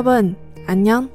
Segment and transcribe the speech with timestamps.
[0.00, 0.34] 여러분,
[0.66, 1.10] 안녕.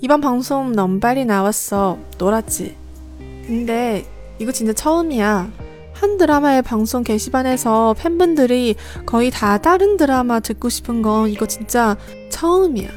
[0.00, 1.98] 이번 방송 너무 빨리 나왔어.
[2.16, 2.74] 놀았지?
[3.18, 4.06] 근데
[4.38, 5.52] 이거 진짜 처음이야.
[5.92, 11.98] 한 드라마의 방송 게시판에서 팬분들이 거의 다 다른 드라마 듣고 싶은 건 이거 진짜
[12.30, 12.88] 처음이야.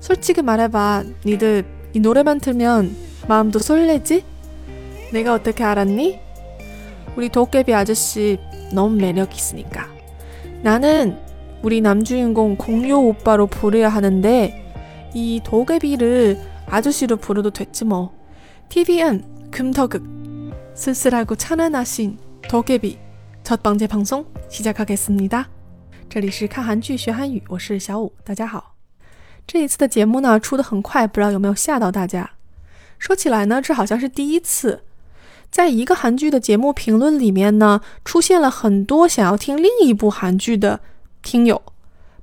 [0.00, 1.04] 솔직히 말해봐.
[1.24, 2.94] 니들 이 노래만 틀면
[3.26, 4.22] 마음도 설레지?
[5.14, 6.20] 내가 어떻게 알았니?
[7.16, 8.38] 우리 도깨비 아저씨
[8.74, 9.88] 너무 매력 있으니까.
[10.60, 11.29] 나는
[11.61, 14.63] 우리 남주인공 공효 오빠로 부르야 하는데
[15.13, 18.13] 이 도깨비를 아저씨로 부르도 됐지 뭐.
[18.69, 20.03] TVN 금터극
[20.73, 22.17] 쓸쓸하고 찬란하신
[22.49, 22.97] 도깨비
[23.43, 25.49] 첫 번째 방송 시작하겠습니다.
[26.09, 28.75] 这里是看韩剧学韩语，我是小五，大家好。
[29.47, 32.31] 这一次的节目呢出的很快，不知道有没有吓到大家。
[32.99, 34.83] 说起来呢，这好像是第一次，
[35.49, 40.81] 在一个韩剧的节目评论里面呢，出现了很多想要听另一部韩剧的
[41.22, 41.60] 听友。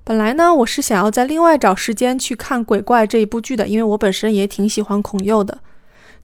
[0.03, 5.57] 本来呢，我是想要在另外找时间去看《鬼怪》这一部剧的，因为我本身也挺喜欢孔佑的。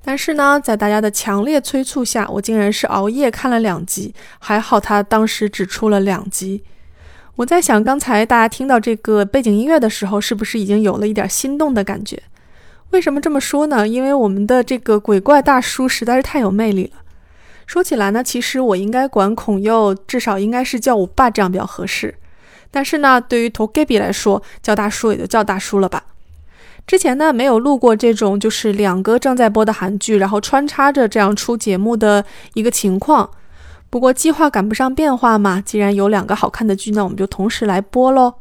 [0.06, 4.14] 但是呢，在大家的强烈催促下，我竟然是熬夜看了两集。
[4.40, 6.64] 还好他当时只出了两集。
[7.36, 12.22] 我在想，刚才大家听到这个背景音乐的时候，是不是已经有了一点心动的感觉？
[12.92, 13.88] 为什么这么说呢？
[13.88, 17.02] 因为我们的这个鬼怪大叔实在是太有魅力了。
[17.66, 22.14] 说起来呢，其实我应该管孔佑，至少应该是叫我爸这样比较合适。
[22.76, 26.04] 但是呢，对于 Togebi 来说，叫大叔也就叫大叔了吧。
[26.88, 33.30] 之前呢没有录过这种就是两个正在播的韩剧，然后穿插着这样出节目的一个情况。
[33.92, 38.34] 不过计划赶不上变化嘛，既然有两个好看的剧呢，我们就同时来播喽。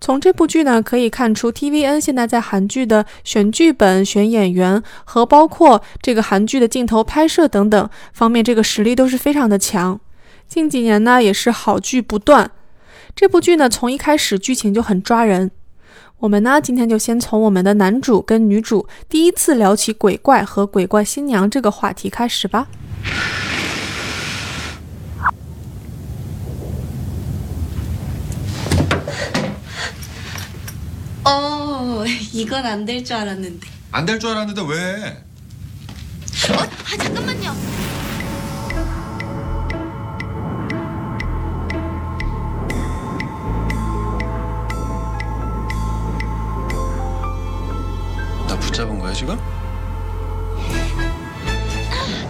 [0.00, 9.98] 从这部剧呢可以看出，TVN 现在在韩剧的选剧本、选演员和包括这个韩剧的镜头拍摄等等方面，这个实力都是非常的强。
[10.46, 12.50] 近几年呢也是好剧不断。
[13.15, 15.51] 这部剧呢从一开始剧情就很抓人。
[16.19, 22.67] 我们呢，今天就先从我们的男主跟女主第一次聊起鬼怪和鬼怪新娘这个话题开始吧。
[31.23, 32.03] 哦，
[32.33, 35.21] 이건안될줄알았는데안될줄알았는데왜
[36.49, 36.57] 어?
[36.57, 37.53] 아 잠깐만요.
[49.16, 49.38] 지금?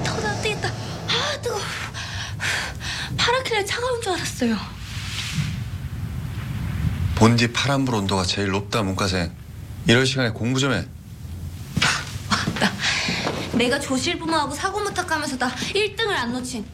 [0.05, 0.69] 더도 안 되겠다.
[0.69, 1.59] 아 뜨거.
[3.17, 4.57] 파랗길래 차가운 줄 알았어요.
[7.17, 9.33] 본디 파란불 온도가 제일 높다 문과생.
[9.89, 10.87] 이럴 시간에 공부 좀 해.
[12.31, 12.73] 맞다.
[13.55, 16.65] 내가 조실 부모하고 사고 무탁하면서 다 1등을 안 놓친.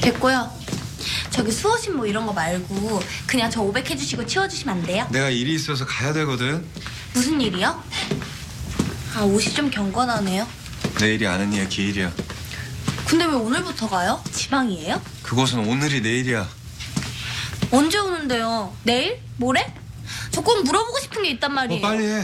[0.00, 0.50] 됐고요.
[1.30, 5.06] 저기 수호신 뭐 이런 거 말고 그냥 저 500 해주시고 치워주시면 안 돼요?
[5.12, 6.66] 내가 일이 있어서 가야 되거든.
[7.14, 7.80] 무슨 일이요?
[9.14, 10.46] 아 옷이 좀 경건하네요.
[11.00, 12.12] 내일이 아는 이의 기일이야.
[13.06, 14.22] 근데 왜 오늘부터 가요?
[14.32, 15.00] 지방이에요?
[15.22, 16.48] 그곳은 오늘이 내일이야.
[17.70, 18.74] 언제 오는데요?
[18.84, 19.20] 내일?
[19.36, 19.74] 모레?
[20.30, 21.80] 저 꼭 물어보고 싶은 게 있단 말이에요.
[21.80, 22.22] 뭐 빨리 해.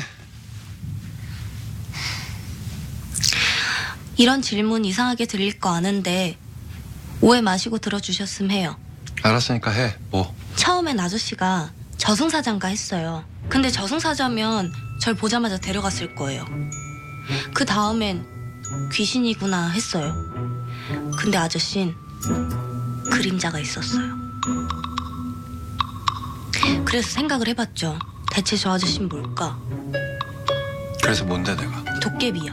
[4.16, 6.36] 이런 질문 이상하게 들릴 거 아는데
[7.20, 8.76] 오해 마시고 들어주셨음 해요.
[9.22, 9.94] 알았으니까 해.
[10.10, 10.34] 뭐?
[10.56, 13.24] 처음엔 아저씨가 저승사자인가 했어요.
[13.48, 16.44] 근데 저승사자면 절 보자마자 데려갔을 거예요.
[17.54, 18.26] 그 다음엔
[18.92, 20.14] 귀신이구나 했어요.
[21.16, 21.94] 근데 아저씨는
[23.10, 24.16] 그림자가 있었어요.
[26.84, 27.98] 그래서 생각을 해봤죠.
[28.30, 29.58] 대체 저 아저씨는 뭘까?
[31.02, 31.84] 그래서 뭔데 내가?
[32.00, 32.52] 도깨비요.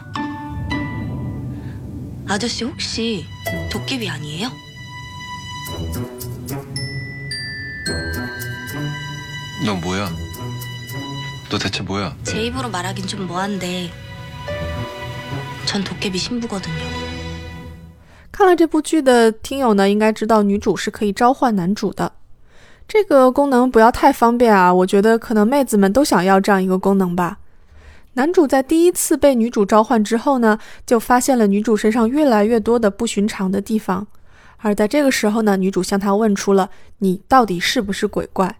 [2.28, 3.26] 아저씨 혹시
[3.72, 4.50] 도깨비 아니에요?
[9.66, 10.25] 너 뭐야?
[11.55, 12.17] 너 대체 뭐야?
[12.23, 13.91] 제 입으로 말하긴 좀 뭐한데
[15.67, 17.11] 전 도깨비 신부거든요.
[18.31, 22.13] 看了这部剧的听友呢，应该知道女主是可以召唤男主的。
[22.89, 27.39] 这个功能不要太方便啊，我觉得可能妹子们都想要这样一个功能吧。
[28.15, 34.07] 男主在第一次被女主召唤之后呢，就发现了女主身上越来越多的不寻常的地方。
[34.59, 38.57] 而在这个时候呢，女主向他问出了：“你到底是不是鬼怪？”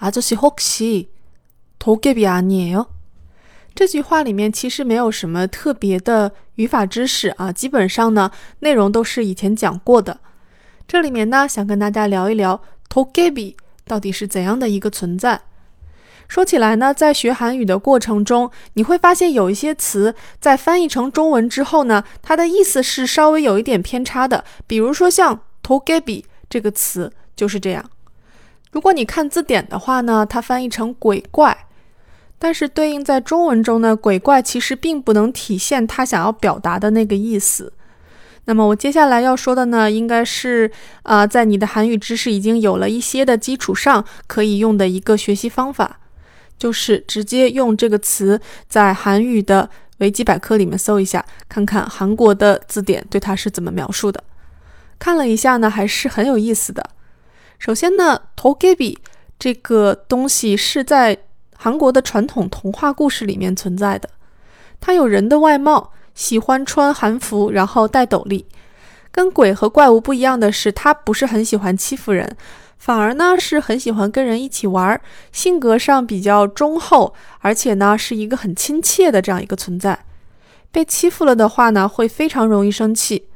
[0.00, 1.08] 아저씨혹시
[1.81, 2.89] 头盖比啊你哦
[3.73, 8.29] 这句话里面其实没有什么特别的语法知识啊基本上呢
[8.59, 10.19] 内容都是以前讲过的。
[10.87, 13.57] 这里面呢想跟大家聊一聊头盖比
[13.87, 15.41] 到底是怎样的一个存在。
[16.27, 24.45] 说起来呢在学韩语的过程中你会发现有一些词在翻译成中文之后呢它的意思是稍微有一点偏差的。
[24.67, 27.89] 比如说像头盖比这个词就是这样。
[28.71, 31.65] 如果你看字典的话呢它翻译成鬼怪
[32.43, 37.71] 但是对应在中文中呢鬼怪其实并不能体现它想要表达的那个意思。
[38.45, 40.71] 那么我接下来要说的呢应该是
[41.03, 45.99] 啊在你的韩语知识已经有了一些的基础上可以用的一个学习方法
[46.57, 54.23] 就是直接用这个词在韩语的维基百科里面搜一下看看韩国的字典对它是怎么描述的。
[54.97, 56.83] 看了一下呢还是很有意思的。
[57.59, 58.97] 首先呢头 gib
[59.37, 61.15] 这个东西是在
[61.63, 64.09] 韩国的传统童话故事里面存在的，
[64.79, 68.47] 他有人的外貌，喜欢穿韩服，然后戴斗笠。
[69.11, 72.35] 跟鬼和怪物不一样的是，他不是很喜欢欺负人，
[72.79, 74.99] 反而呢是很喜欢跟人一起玩，
[75.31, 80.03] 性格上比较忠厚，而且呢是一个很亲切的这样一个存在。
[80.71, 83.27] 被欺负了的话呢，会非常容易生气，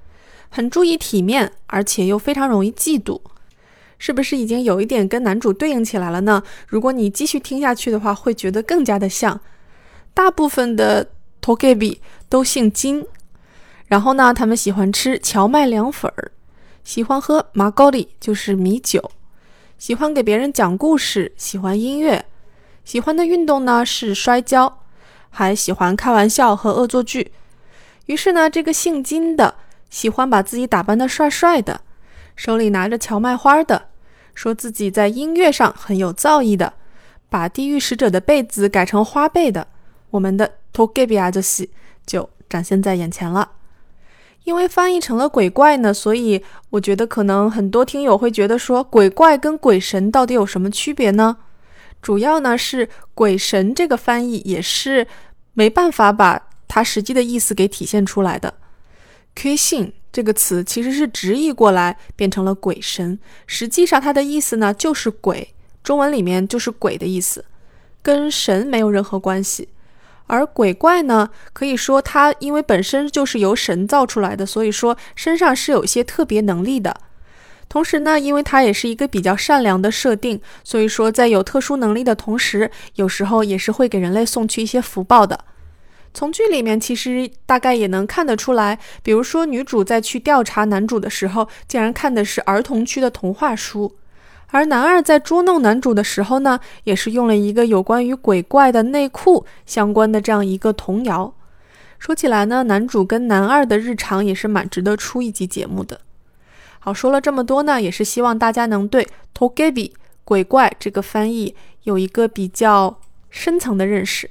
[0.50, 3.22] 很注意体面，而且又非常容易嫉妒。
[4.06, 6.44] 是不是已经有一点跟男主对应起来了呢？
[6.68, 9.42] 如果你继续听下去的话，会觉得更加的像。
[10.14, 11.10] 大部分的
[11.42, 11.98] Togebi
[12.30, 13.04] 都姓金，
[13.88, 16.32] 然后呢，他们喜欢吃荞麦凉粉儿，
[16.84, 19.10] 喜欢喝马高里，就是米酒，
[19.80, 22.24] 喜欢给别人讲故事，喜欢音乐，
[22.84, 24.82] 喜欢的运动呢是摔跤，
[25.32, 27.32] 还喜欢开玩笑和恶作剧。
[28.06, 29.56] 于是呢，这个姓金的
[29.90, 31.82] 喜欢把自己打扮的帅帅的。
[32.36, 33.88] 手里拿着荞麦花的，
[34.36, 36.74] 说自己在音乐上很有造诣的，
[37.30, 39.66] 把地狱使者的被子改成花被的，
[40.12, 41.72] 我们的 Togebi 阿西
[42.06, 43.54] 就展现在眼前了。
[44.44, 51.38] 因为翻译成了鬼怪呢，所以我觉得可能很多听友会觉得说，鬼怪跟鬼神到底有什么区别呢？
[52.02, 55.08] 主要呢是鬼神这个翻译也是
[55.54, 58.54] 没办法把它实际的意思给体现出来的。
[59.34, 59.94] k 信。
[60.16, 65.54] 这个词其实是直译过来变成了鬼神，实际上它的意思呢就是鬼，
[65.84, 67.44] 中文里面就是鬼的意思，
[68.02, 69.68] 跟神没有任何关系。
[70.28, 76.96] 而鬼怪呢，可以说它因为本身就是由神造出来的，所以说身上是有一些特别能力的。
[77.68, 85.38] 同时呢，因为它也是一个比较善良的设定，所以说在有特殊能力的同时，有时候也是会给人类送去一些福报的。
[86.16, 93.92] 从剧里面其实大概也能看得出来，比如说女主在去调查男主的时候，竟然看的是儿童区的童话书；
[94.48, 101.34] 而男二在捉弄男主的时候呢，也是用了一个有关于鬼怪的内裤相关的这样一个童谣。
[102.00, 106.00] 说起来呢，男主跟男二的日常也是蛮值得出一集节目的。
[106.80, 109.08] 好，说了这么多呢，也是希望大家能对
[109.38, 109.92] “togebi”
[110.24, 114.30] 鬼怪这个翻译有一个比较深层的认识。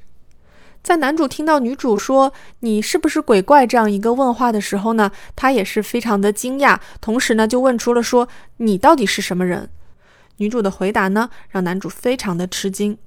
[0.83, 8.27] 在男主听到女主说“你是不是鬼怪”这样一个问话的时候呢，他也是非常的惊讶，同时呢就问出了说“
[8.57, 9.69] 你到底是什么人？”
[10.37, 12.97] 女主的回答呢让男主非常的吃惊。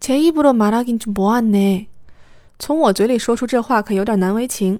[0.00, 1.86] 제입으로말하긴좀뭐하네
[2.58, 4.78] 从我嘴里说出这话可有点难为情。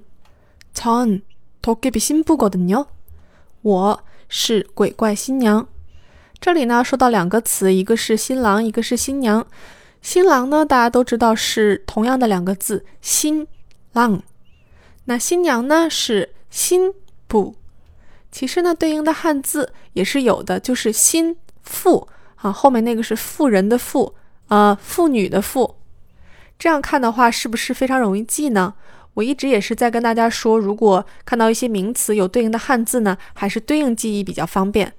[0.73, 2.87] 전도깨비신부거든 요。
[3.61, 5.67] 我是鬼怪新娘。
[6.39, 9.45] 这里呢说到两个词，一个是新郎，一个是新娘。
[10.02, 13.46] 新郎呢，大家都知道是同样的两个字，新
[13.92, 14.22] 郎。
[15.04, 16.92] 那新娘呢是新
[17.28, 17.54] 妇。
[18.32, 24.14] 其实呢，对应的汉字也是有的，就是新妇啊，后面那个是妇人的妇
[24.48, 25.76] 啊，妇女的妇。
[26.58, 28.74] 这样看的话，是不是非常容易记呢？
[29.14, 34.92] 我一直也是在跟大家说，如果看到一些名词有对应的汉字呢，还是对应记忆比较方便。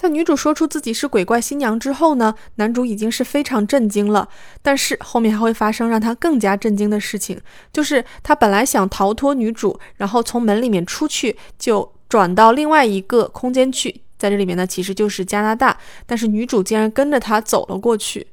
[0.00, 4.26] 在女主说出自己是鬼怪新娘之后呢，男主已经是非常震惊了。
[4.62, 7.38] 但是后面还会发生让他更加震惊的事情，
[7.70, 15.76] 就是他本来想逃脱女主，然后从门里面出去，就转到另外一个空间去，在这里面呢，其实就是加拿大。
[16.06, 18.26] 但是女主竟然跟着他走了过去。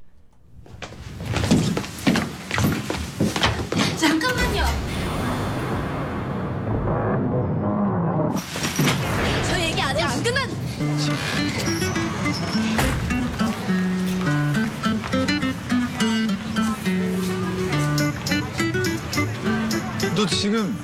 [20.27, 20.77] 너 지금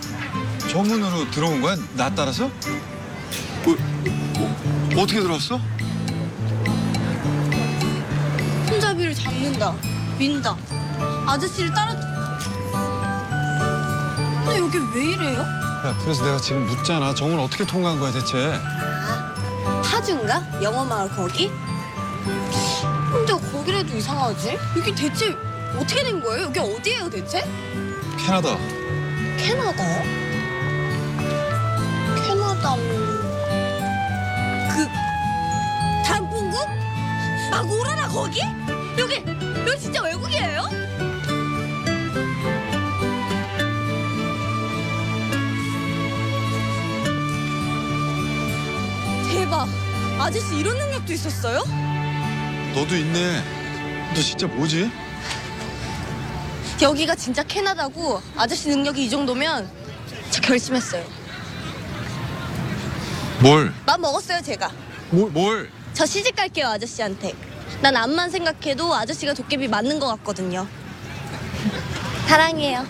[0.71, 1.75] 정문으로 들어온 거야?
[1.95, 2.45] 나 따라서?
[2.45, 2.49] 어,
[3.69, 5.59] 어, 어 떻게 들어왔어?
[8.69, 9.75] 손잡이를 잡는다.
[10.17, 10.55] 민다.
[11.27, 11.93] 아저씨를 따라.
[14.45, 15.39] 근데 여기 왜 이래요?
[15.41, 17.13] 야, 그래서 내가 지금 묻잖아.
[17.13, 18.57] 정문 어떻게 통과한 거야 대체?
[19.83, 20.61] 파주인가?
[20.61, 21.51] 영어 마을 거기?
[23.11, 24.57] 근데 거기라도 이상하지?
[24.77, 25.35] 여기 대체
[25.75, 26.45] 어떻게 된 거예요?
[26.45, 27.43] 여기 어디예요 대체?
[28.17, 28.57] 캐나다.
[29.43, 29.83] 캐나다?
[32.25, 32.75] 캐나다
[34.71, 34.87] 그
[36.05, 36.65] 단풍국?
[37.51, 38.39] 막 오라라 거기?
[38.97, 39.15] 여기
[39.67, 40.61] 여기 진짜 외국이에요?
[49.29, 49.67] 대박
[50.19, 51.63] 아저씨 이런 능력도 있었어요?
[52.75, 53.43] 너도 있네.
[54.15, 54.89] 너 진짜 뭐지?
[56.83, 59.69] 여기가 진짜 캐나다고 아저씨 능력이 이 정도면
[60.29, 61.03] 저 결심했어요.
[63.41, 63.73] 뭘?
[63.85, 64.69] 맘 먹었어요 제가.
[65.09, 65.31] 뭘?
[65.31, 65.71] 뭘?
[65.93, 67.33] 저 시집 갈게요 아저씨한테.
[67.81, 70.67] 난 앞만 생각해도 아저씨가 도깨비 맞는 것 같거든요.
[72.27, 72.85] 사랑해요.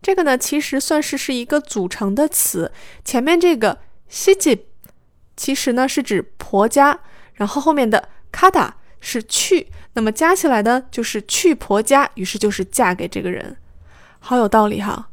[0.00, 2.72] 这个呢其实算是是一个组成的词。
[3.04, 3.78] 前面这个
[4.08, 4.66] 西吉
[5.36, 7.00] 其实呢是指婆家，
[7.34, 13.56] 然后后面的卡达是去，那么加起来呢就是去婆家，于是就是嫁给这个人，
[14.20, 15.08] 好有道理哈。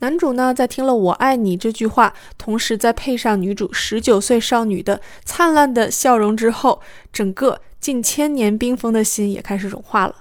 [0.00, 10.15] 男主呢，在听了“我爱你”这句话，同时再配上女主十九岁少女的灿烂的笑容之后，整个近千年冰封的心也开始融化了。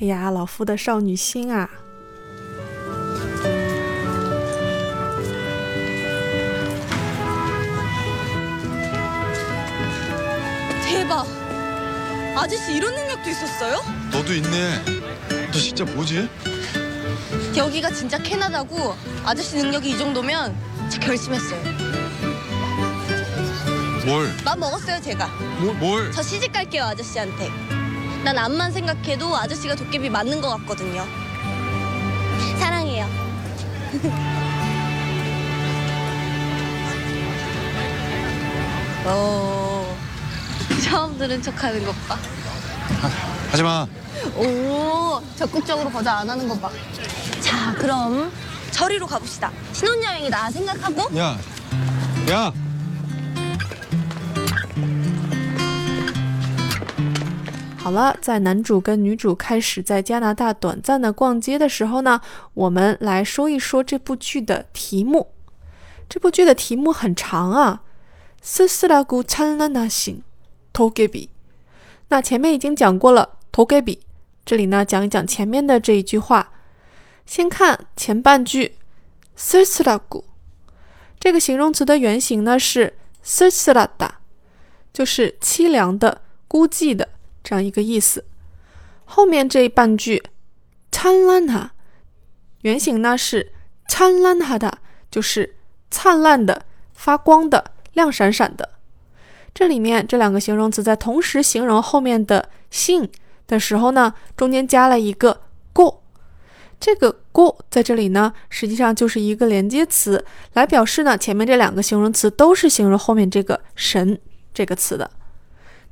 [0.00, 1.68] 哎呀，老夫的少女心啊！
[10.84, 11.26] 대박.
[12.36, 13.80] 아저씨 이런 능력도 있었어요?
[14.10, 14.84] 너도 있네.
[15.52, 16.28] 너 진짜 뭐지?
[17.56, 20.54] 여기가 진짜 캐나다고 아저씨 능력이 이 정도면
[20.90, 21.62] 저 결심했어요.
[24.05, 24.33] 뭘?
[24.43, 25.27] 맘 먹었어요 제가.
[25.59, 25.75] 뭘?
[25.75, 26.11] 뭘?
[26.11, 27.49] 저 시집 갈게요 아저씨한테.
[28.23, 31.05] 난 앞만 생각해도 아저씨가 도깨비 맞는 것 같거든요.
[32.59, 33.07] 사랑해요.
[39.05, 39.95] 오,
[40.83, 42.17] 처음 들은 척하는 것 봐.
[43.51, 43.87] 하지 마.
[44.35, 46.69] 오, 적극적으로 거절 안 하는 것 봐.
[47.39, 48.31] 자, 그럼
[48.71, 49.51] 저리로 가봅시다.
[49.73, 51.17] 신혼여행이다 생각하고.
[51.17, 51.37] 야.
[52.29, 52.51] 야.
[57.78, 62.22] 好了，在男主跟女主开始在加拿大短暂的逛街的时候呢，
[62.54, 65.34] 我们来说一说这部剧的题目。
[66.08, 67.82] 这部剧的题目很长啊，
[68.42, 71.28] 스스라고찬란하신도깨비。
[72.08, 73.98] 那前面已经讲过了도깨비，
[74.46, 76.52] 这里呢讲一讲前面的这一句话。
[77.26, 78.76] 先看前半句，
[79.36, 80.24] 스스라고
[81.18, 84.10] 这个形容词的原型呢是스스라다，
[84.92, 87.08] 就是凄凉的、孤寂的。
[87.49, 88.23] 这样一个意思。
[89.05, 90.21] 后面这一半句
[90.91, 91.73] 灿烂哈，
[92.61, 93.51] 原型呢是
[93.87, 94.77] 灿烂哈的，
[95.09, 95.55] 就是
[95.89, 98.69] 灿烂的、发光的、亮闪闪的。
[99.51, 103.09] 这里面这两个形容词在同时形容后面的性
[103.47, 105.41] 的时候呢，中间加了一个
[105.73, 106.03] 过。
[106.79, 114.19] 这个过在这里呢，实际上就是一个连接词，来表示呢前面这两个形容词都是形容后面这个神
[114.53, 115.09] 这个词的。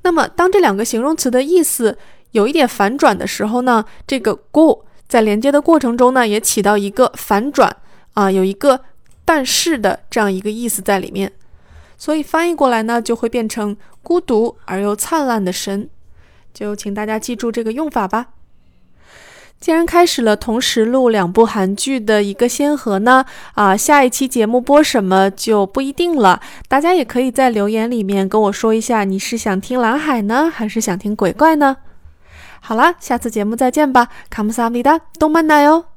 [0.07, 1.97] 那么，当这两个形容词的意思
[2.31, 7.75] 有一点反转的时候呢，这个 go 在连接的过程中呢，也起到一个反转
[8.13, 8.79] 啊，有一个
[9.25, 11.33] 但是的这样一个意思在里面，
[11.97, 15.89] 所以翻译过来呢，就会变成孤独而又灿烂的神。
[16.53, 18.27] 就请大家记住这个用法吧。
[19.59, 26.39] 既然开始了同时录两部韩剧的一个先河呢，啊，下一期节目播什么就不一定了。
[26.67, 31.77] 大家也可以在留言里面跟我说一下，你是想听蓝海呢，还是想听鬼怪呢？
[32.59, 35.96] 好啦，下次节目再见吧，卡姆萨米达，动漫奶哟。